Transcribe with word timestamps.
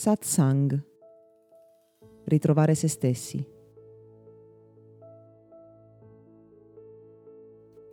Satsang. 0.00 0.82
Ritrovare 2.24 2.74
se 2.74 2.88
stessi. 2.88 3.46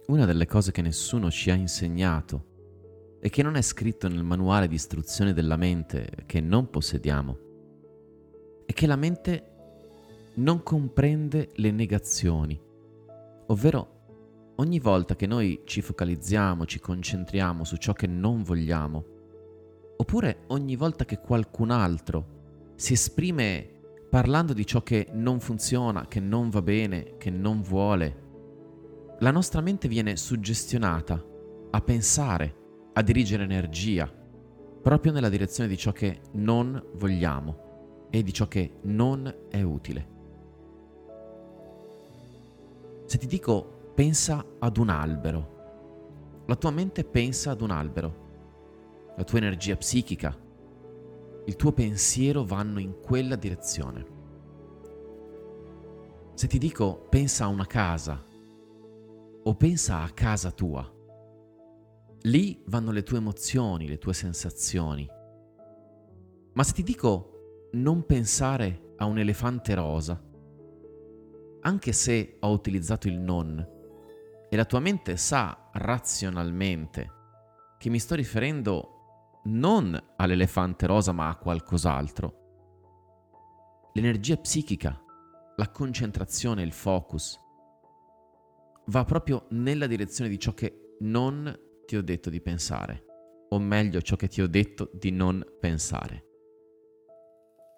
Una 0.05 0.23
delle 0.23 0.45
cose 0.45 0.71
che 0.71 0.81
nessuno 0.81 1.29
ci 1.29 1.51
ha 1.51 1.53
insegnato 1.53 3.17
e 3.19 3.27
che 3.27 3.43
non 3.43 3.57
è 3.57 3.61
scritto 3.61 4.07
nel 4.07 4.23
manuale 4.23 4.69
di 4.69 4.75
istruzione 4.75 5.33
della 5.33 5.57
mente 5.57 6.23
che 6.25 6.39
non 6.39 6.69
possediamo 6.69 7.39
è 8.65 8.71
che 8.71 8.87
la 8.87 8.95
mente 8.95 10.31
non 10.35 10.63
comprende 10.63 11.49
le 11.55 11.71
negazioni, 11.71 12.57
ovvero 13.47 14.53
ogni 14.55 14.79
volta 14.79 15.17
che 15.17 15.27
noi 15.27 15.63
ci 15.65 15.81
focalizziamo, 15.81 16.65
ci 16.65 16.79
concentriamo 16.79 17.65
su 17.65 17.75
ciò 17.75 17.91
che 17.91 18.07
non 18.07 18.43
vogliamo, 18.43 19.16
Oppure 19.97 20.43
ogni 20.47 20.75
volta 20.75 21.05
che 21.05 21.19
qualcun 21.19 21.71
altro 21.71 22.35
si 22.75 22.93
esprime 22.93 23.67
parlando 24.09 24.53
di 24.53 24.65
ciò 24.65 24.83
che 24.83 25.07
non 25.11 25.39
funziona, 25.39 26.07
che 26.07 26.19
non 26.19 26.49
va 26.49 26.61
bene, 26.61 27.17
che 27.17 27.29
non 27.29 27.61
vuole, 27.61 28.25
la 29.19 29.31
nostra 29.31 29.61
mente 29.61 29.87
viene 29.87 30.15
suggestionata 30.15 31.21
a 31.71 31.81
pensare, 31.81 32.55
a 32.93 33.01
dirigere 33.01 33.43
energia 33.43 34.11
proprio 34.81 35.11
nella 35.11 35.29
direzione 35.29 35.67
di 35.67 35.75
ciò 35.75 35.91
che 35.91 36.21
non 36.33 36.81
vogliamo 36.93 38.07
e 38.09 38.23
di 38.23 38.31
ciò 38.31 38.47
che 38.47 38.77
non 38.83 39.33
è 39.49 39.61
utile. 39.61 40.15
Se 43.05 43.17
ti 43.17 43.25
dico 43.25 43.91
pensa 43.95 44.45
ad 44.59 44.77
un 44.77 44.89
albero, 44.89 46.43
la 46.45 46.55
tua 46.55 46.71
mente 46.71 47.03
pensa 47.03 47.51
ad 47.51 47.61
un 47.61 47.71
albero 47.71 48.25
la 49.17 49.23
tua 49.23 49.39
energia 49.39 49.75
psichica, 49.75 50.37
il 51.45 51.55
tuo 51.55 51.71
pensiero 51.71 52.43
vanno 52.43 52.79
in 52.79 52.99
quella 53.01 53.35
direzione. 53.35 54.05
Se 56.35 56.45
ti 56.45 56.59
dico 56.59 57.07
pensa 57.09 57.45
a 57.45 57.47
una 57.47 57.65
casa 57.65 58.23
o 59.43 59.55
pensa 59.55 60.03
a 60.03 60.09
casa 60.11 60.51
tua, 60.51 60.87
lì 62.21 62.61
vanno 62.67 62.91
le 62.91 63.01
tue 63.01 63.17
emozioni, 63.17 63.87
le 63.87 63.97
tue 63.97 64.13
sensazioni. 64.13 65.09
Ma 66.53 66.63
se 66.63 66.73
ti 66.73 66.83
dico 66.83 67.69
non 67.71 68.05
pensare 68.05 68.93
a 68.97 69.05
un 69.05 69.17
elefante 69.17 69.73
rosa, 69.73 70.23
anche 71.61 71.91
se 71.91 72.37
ho 72.39 72.51
utilizzato 72.51 73.07
il 73.07 73.17
non, 73.17 73.67
e 74.47 74.55
la 74.55 74.65
tua 74.65 74.79
mente 74.79 75.17
sa 75.17 75.69
razionalmente 75.73 77.11
che 77.79 77.89
mi 77.89 77.97
sto 77.99 78.13
riferendo 78.13 78.96
non 79.47 79.99
all'elefante 80.17 80.85
rosa 80.85 81.11
ma 81.11 81.29
a 81.29 81.37
qualcos'altro. 81.37 82.45
L'energia 83.93 84.37
psichica, 84.37 85.01
la 85.55 85.71
concentrazione, 85.71 86.61
il 86.61 86.73
focus 86.73 87.39
va 88.87 89.03
proprio 89.03 89.47
nella 89.49 89.87
direzione 89.87 90.29
di 90.29 90.39
ciò 90.39 90.53
che 90.53 90.95
non 90.99 91.53
ti 91.85 91.95
ho 91.95 92.03
detto 92.03 92.29
di 92.29 92.41
pensare, 92.41 93.05
o 93.49 93.59
meglio 93.59 94.01
ciò 94.01 94.15
che 94.15 94.27
ti 94.27 94.41
ho 94.41 94.47
detto 94.47 94.89
di 94.93 95.11
non 95.11 95.43
pensare. 95.59 96.25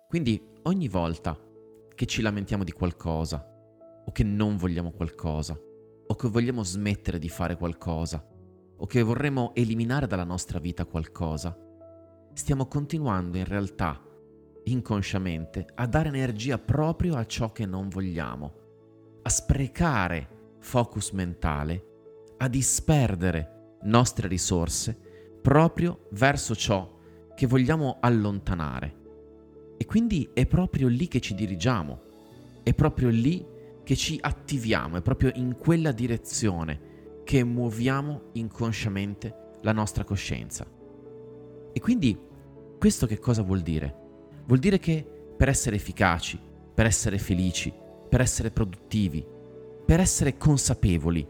Quindi 0.07 0.41
ogni 0.63 0.87
volta 0.87 1.39
che 1.93 2.05
ci 2.05 2.21
lamentiamo 2.21 2.63
di 2.63 2.71
qualcosa, 2.71 3.45
o 4.05 4.11
che 4.11 4.23
non 4.23 4.57
vogliamo 4.57 4.91
qualcosa, 4.91 5.57
o 6.07 6.15
che 6.15 6.27
vogliamo 6.27 6.63
smettere 6.63 7.19
di 7.19 7.29
fare 7.29 7.55
qualcosa, 7.55 8.25
o 8.81 8.85
che 8.85 9.01
vorremmo 9.03 9.51
eliminare 9.55 10.07
dalla 10.07 10.23
nostra 10.23 10.59
vita 10.59 10.85
qualcosa, 10.85 11.57
stiamo 12.33 12.67
continuando 12.67 13.37
in 13.37 13.45
realtà, 13.45 14.01
inconsciamente, 14.63 15.67
a 15.75 15.85
dare 15.85 16.07
energia 16.07 16.57
proprio 16.57 17.15
a 17.15 17.25
ciò 17.25 17.51
che 17.51 17.65
non 17.65 17.89
vogliamo, 17.89 18.53
a 19.21 19.29
sprecare 19.29 20.55
focus 20.59 21.11
mentale, 21.11 21.85
a 22.37 22.47
disperdere 22.47 23.77
nostre 23.83 24.27
risorse 24.27 24.97
proprio 25.41 26.07
verso 26.11 26.55
ciò 26.55 26.97
che 27.35 27.47
vogliamo 27.47 27.97
allontanare. 27.99 28.97
E 29.77 29.85
quindi 29.85 30.29
è 30.33 30.45
proprio 30.45 30.87
lì 30.87 31.07
che 31.07 31.19
ci 31.19 31.33
dirigiamo, 31.35 32.01
è 32.63 32.73
proprio 32.73 33.09
lì 33.09 33.45
che 33.83 33.95
ci 33.95 34.17
attiviamo, 34.21 34.97
è 34.97 35.01
proprio 35.01 35.31
in 35.35 35.57
quella 35.57 35.91
direzione 35.91 36.88
che 37.29 37.43
muoviamo 37.43 38.31
inconsciamente 38.31 39.59
la 39.61 39.71
nostra 39.71 40.03
coscienza. 40.03 40.65
E 41.71 41.79
quindi 41.79 42.19
questo 42.79 43.05
che 43.05 43.19
cosa 43.19 43.43
vuol 43.43 43.59
dire? 43.59 43.95
Vuol 44.47 44.57
dire 44.57 44.79
che 44.79 45.05
per 45.37 45.47
essere 45.47 45.75
efficaci, 45.75 46.39
per 46.73 46.87
essere 46.87 47.19
felici, 47.19 47.71
per 48.09 48.21
essere 48.21 48.49
produttivi, 48.49 49.23
per 49.85 49.99
essere 49.99 50.37
consapevoli, 50.37 51.23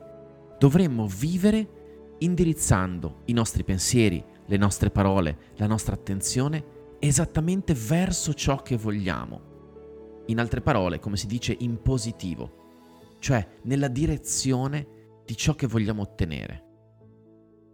dovremmo 0.57 1.05
vivere 1.05 2.15
indirizzando 2.19 3.23
i 3.25 3.33
nostri 3.33 3.65
pensieri, 3.65 4.23
le 4.45 4.55
nostre 4.55 4.91
parole, 4.91 5.37
la 5.57 5.67
nostra 5.67 5.95
attenzione 5.95 6.95
esattamente 6.99 7.73
verso 7.73 8.33
ciò 8.33 8.61
che 8.61 8.77
vogliamo. 8.77 10.21
In 10.27 10.39
altre 10.39 10.61
parole, 10.61 10.99
come 10.99 11.17
si 11.17 11.27
dice, 11.27 11.53
in 11.59 11.81
positivo, 11.81 13.17
cioè 13.19 13.45
nella 13.63 13.89
direzione 13.89 14.98
di 15.29 15.37
ciò 15.37 15.53
che 15.53 15.67
vogliamo 15.67 16.01
ottenere 16.01 16.63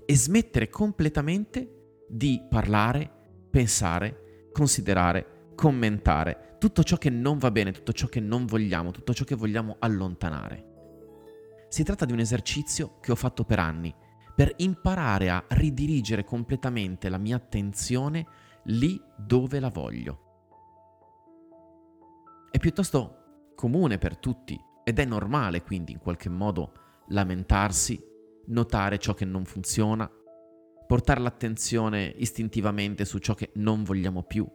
e 0.06 0.14
smettere 0.18 0.68
completamente 0.68 2.04
di 2.10 2.46
parlare, 2.50 3.10
pensare, 3.50 4.50
considerare, 4.52 5.54
commentare 5.56 6.58
tutto 6.60 6.84
ciò 6.84 6.98
che 6.98 7.10
non 7.10 7.38
va 7.38 7.52
bene, 7.52 7.72
tutto 7.72 7.94
ciò 7.94 8.08
che 8.08 8.20
non 8.20 8.46
vogliamo, 8.46 8.92
tutto 8.92 9.14
ciò 9.14 9.24
che 9.24 9.36
vogliamo 9.36 9.78
allontanare. 9.80 11.68
Si 11.70 11.82
tratta 11.84 12.04
di 12.04 12.12
un 12.12 12.20
esercizio 12.20 13.00
che 13.00 13.14
ho 13.14 13.16
fatto 13.16 13.46
per 13.46 13.60
anni 13.60 13.96
per 14.36 14.52
imparare 14.58 15.30
a 15.30 15.42
ridirigere 15.48 16.26
completamente 16.26 17.08
la 17.08 17.18
mia 17.18 17.38
attenzione 17.38 18.28
lì 18.66 19.02
dove 19.16 19.62
la 19.62 19.70
voglio. 19.70 20.24
È 22.52 22.58
piuttosto 22.58 23.54
comune 23.56 23.98
per 23.98 24.18
tutti 24.18 24.60
ed 24.84 25.00
è 25.00 25.06
normale 25.06 25.64
quindi 25.64 25.94
in 25.94 26.00
qualche 26.00 26.28
modo 26.28 26.84
lamentarsi, 27.10 28.02
notare 28.48 28.98
ciò 28.98 29.14
che 29.14 29.26
non 29.26 29.46
funziona, 29.46 30.10
portare 30.88 31.20
l'attenzione 31.20 32.14
istintivamente 32.18 33.06
su 33.06 33.18
ciò 33.18 33.34
che 33.34 33.52
non 33.56 33.84
vogliamo 33.84 34.24
più, 34.24 34.48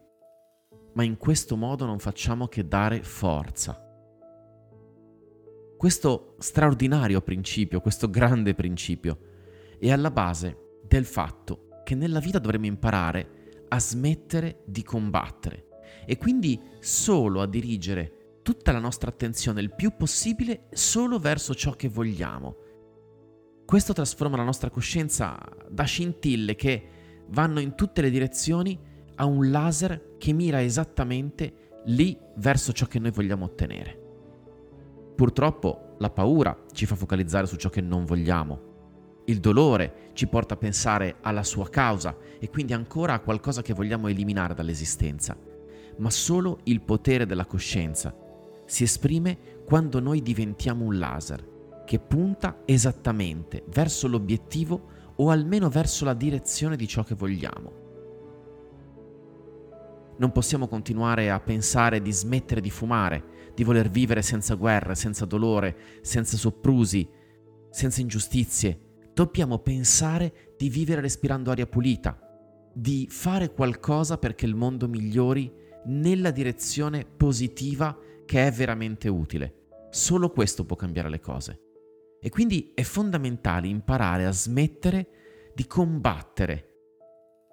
ma 0.94 1.02
in 1.02 1.16
questo 1.16 1.56
modo 1.56 1.86
non 1.86 1.98
facciamo 1.98 2.48
che 2.48 2.66
dare 2.66 3.02
forza. 3.02 3.84
Questo 5.76 6.36
straordinario 6.38 7.22
principio, 7.22 7.80
questo 7.80 8.10
grande 8.10 8.54
principio, 8.54 9.18
è 9.78 9.90
alla 9.90 10.10
base 10.10 10.78
del 10.86 11.06
fatto 11.06 11.80
che 11.84 11.94
nella 11.94 12.20
vita 12.20 12.38
dovremmo 12.38 12.66
imparare 12.66 13.64
a 13.68 13.80
smettere 13.80 14.62
di 14.66 14.82
combattere 14.82 15.68
e 16.04 16.18
quindi 16.18 16.60
solo 16.80 17.40
a 17.40 17.46
dirigere 17.46 18.19
tutta 18.50 18.72
la 18.72 18.80
nostra 18.80 19.10
attenzione 19.10 19.60
il 19.60 19.72
più 19.72 19.94
possibile 19.96 20.66
solo 20.72 21.20
verso 21.20 21.54
ciò 21.54 21.70
che 21.74 21.88
vogliamo. 21.88 22.56
Questo 23.64 23.92
trasforma 23.92 24.36
la 24.36 24.42
nostra 24.42 24.70
coscienza 24.70 25.38
da 25.68 25.84
scintille 25.84 26.56
che 26.56 26.88
vanno 27.28 27.60
in 27.60 27.76
tutte 27.76 28.02
le 28.02 28.10
direzioni 28.10 28.76
a 29.14 29.24
un 29.24 29.50
laser 29.52 30.16
che 30.18 30.32
mira 30.32 30.60
esattamente 30.60 31.82
lì 31.84 32.18
verso 32.38 32.72
ciò 32.72 32.86
che 32.86 32.98
noi 32.98 33.12
vogliamo 33.12 33.44
ottenere. 33.44 35.12
Purtroppo 35.14 35.94
la 36.00 36.10
paura 36.10 36.64
ci 36.72 36.86
fa 36.86 36.96
focalizzare 36.96 37.46
su 37.46 37.54
ciò 37.54 37.68
che 37.68 37.80
non 37.80 38.04
vogliamo. 38.04 39.22
Il 39.26 39.38
dolore 39.38 40.10
ci 40.14 40.26
porta 40.26 40.54
a 40.54 40.58
pensare 40.58 41.18
alla 41.20 41.44
sua 41.44 41.68
causa 41.68 42.16
e 42.40 42.50
quindi 42.50 42.72
ancora 42.72 43.12
a 43.12 43.20
qualcosa 43.20 43.62
che 43.62 43.74
vogliamo 43.74 44.08
eliminare 44.08 44.54
dall'esistenza. 44.54 45.38
Ma 45.98 46.10
solo 46.10 46.58
il 46.64 46.80
potere 46.80 47.26
della 47.26 47.46
coscienza 47.46 48.26
si 48.70 48.84
esprime 48.84 49.36
quando 49.64 49.98
noi 49.98 50.22
diventiamo 50.22 50.84
un 50.84 50.96
laser 50.96 51.82
che 51.84 51.98
punta 51.98 52.62
esattamente 52.66 53.64
verso 53.66 54.06
l'obiettivo 54.06 55.12
o 55.16 55.30
almeno 55.30 55.68
verso 55.68 56.04
la 56.04 56.14
direzione 56.14 56.76
di 56.76 56.86
ciò 56.86 57.02
che 57.02 57.16
vogliamo. 57.16 57.72
Non 60.18 60.30
possiamo 60.30 60.68
continuare 60.68 61.30
a 61.30 61.40
pensare 61.40 62.00
di 62.00 62.12
smettere 62.12 62.60
di 62.60 62.70
fumare, 62.70 63.50
di 63.56 63.64
voler 63.64 63.88
vivere 63.90 64.22
senza 64.22 64.54
guerre, 64.54 64.94
senza 64.94 65.24
dolore, 65.24 65.76
senza 66.02 66.36
soprusi, 66.36 67.08
senza 67.70 68.00
ingiustizie. 68.00 69.08
Dobbiamo 69.12 69.58
pensare 69.58 70.54
di 70.56 70.68
vivere 70.68 71.00
respirando 71.00 71.50
aria 71.50 71.66
pulita, 71.66 72.16
di 72.72 73.08
fare 73.10 73.52
qualcosa 73.52 74.16
perché 74.16 74.46
il 74.46 74.54
mondo 74.54 74.86
migliori 74.86 75.52
nella 75.86 76.30
direzione 76.30 77.04
positiva 77.04 77.96
che 78.30 78.46
è 78.46 78.52
veramente 78.52 79.08
utile. 79.08 79.88
Solo 79.90 80.30
questo 80.30 80.64
può 80.64 80.76
cambiare 80.76 81.08
le 81.08 81.18
cose. 81.18 81.62
E 82.20 82.28
quindi 82.30 82.70
è 82.76 82.82
fondamentale 82.82 83.66
imparare 83.66 84.24
a 84.24 84.30
smettere 84.30 85.50
di 85.52 85.66
combattere, 85.66 86.74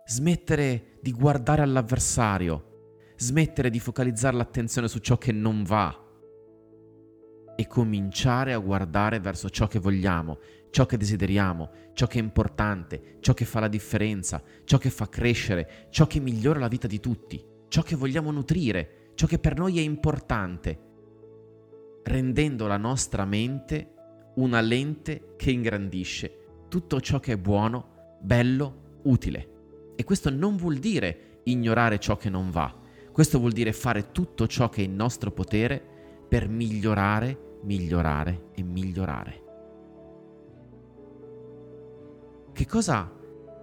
smettere 0.05 0.99
di 1.01 1.11
guardare 1.13 1.63
all'avversario, 1.63 3.13
smettere 3.15 3.71
di 3.71 3.79
focalizzare 3.79 4.37
l'attenzione 4.37 4.87
su 4.87 4.99
ciò 4.99 5.17
che 5.17 5.31
non 5.31 5.63
va 5.63 5.99
e 7.55 7.65
cominciare 7.65 8.53
a 8.53 8.59
guardare 8.59 9.19
verso 9.19 9.49
ciò 9.49 9.65
che 9.65 9.79
vogliamo, 9.79 10.37
ciò 10.69 10.85
che 10.85 10.97
desideriamo, 10.97 11.71
ciò 11.93 12.05
che 12.05 12.19
è 12.19 12.21
importante, 12.21 13.17
ciò 13.21 13.33
che 13.33 13.45
fa 13.45 13.61
la 13.61 13.67
differenza, 13.67 14.43
ciò 14.63 14.77
che 14.77 14.91
fa 14.91 15.09
crescere, 15.09 15.87
ciò 15.89 16.05
che 16.05 16.19
migliora 16.19 16.59
la 16.59 16.67
vita 16.67 16.85
di 16.85 16.99
tutti, 16.99 17.43
ciò 17.67 17.81
che 17.81 17.95
vogliamo 17.95 18.29
nutrire, 18.29 19.06
ciò 19.17 19.25
che 19.25 19.39
per 19.39 19.57
noi 19.57 19.79
è 19.79 19.81
importante, 19.81 20.79
rendendo 22.03 22.67
la 22.67 22.77
nostra 22.77 23.25
mente 23.25 23.93
una 24.35 24.61
lente 24.61 25.33
che 25.35 25.49
ingrandisce 25.49 26.65
tutto 26.67 27.01
ciò 27.01 27.19
che 27.19 27.31
è 27.33 27.37
buono, 27.37 28.17
bello, 28.21 28.99
utile. 29.05 29.55
E 29.95 30.03
questo 30.03 30.29
non 30.29 30.55
vuol 30.55 30.75
dire 30.75 31.39
ignorare 31.45 31.97
ciò 31.97 32.15
che 32.15 32.29
non 32.29 32.51
va, 32.51 32.71
questo 33.11 33.39
vuol 33.39 33.53
dire 33.53 33.73
fare 33.73 34.11
tutto 34.11 34.45
ciò 34.45 34.69
che 34.69 34.83
è 34.83 34.85
in 34.85 34.95
nostro 34.95 35.31
potere 35.31 35.81
per 36.29 36.47
migliorare 36.47 37.45
migliorare 37.63 38.49
e 38.53 38.61
migliorare. 38.61 39.43
Che 42.53 42.65
cosa 42.67 43.11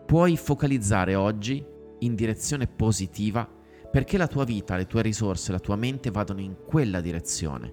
puoi 0.04 0.36
focalizzare 0.36 1.14
oggi 1.14 1.64
in 2.00 2.16
direzione 2.16 2.66
positiva 2.66 3.48
perché 3.94 4.18
la 4.18 4.26
tua 4.26 4.42
vita, 4.42 4.74
le 4.74 4.86
tue 4.86 5.02
risorse, 5.02 5.52
la 5.52 5.60
tua 5.60 5.76
mente 5.76 6.10
vadano 6.10 6.40
in 6.40 6.56
quella 6.66 7.00
direzione? 7.00 7.72